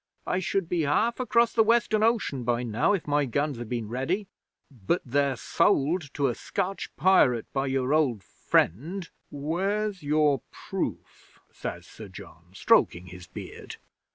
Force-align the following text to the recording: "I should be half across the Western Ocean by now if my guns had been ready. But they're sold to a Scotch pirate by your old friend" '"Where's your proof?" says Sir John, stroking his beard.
"I 0.25 0.39
should 0.39 0.67
be 0.67 0.81
half 0.81 1.19
across 1.19 1.53
the 1.53 1.61
Western 1.61 2.01
Ocean 2.01 2.43
by 2.43 2.63
now 2.63 2.93
if 2.93 3.05
my 3.05 3.25
guns 3.25 3.59
had 3.59 3.69
been 3.69 3.87
ready. 3.87 4.27
But 4.71 5.03
they're 5.05 5.35
sold 5.35 6.11
to 6.15 6.25
a 6.25 6.33
Scotch 6.33 6.89
pirate 6.95 7.45
by 7.53 7.67
your 7.67 7.93
old 7.93 8.23
friend" 8.23 9.07
'"Where's 9.29 10.01
your 10.01 10.41
proof?" 10.49 11.39
says 11.51 11.85
Sir 11.85 12.07
John, 12.07 12.45
stroking 12.53 13.05
his 13.09 13.27
beard. 13.27 13.75